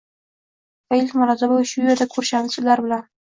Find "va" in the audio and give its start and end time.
0.93-0.97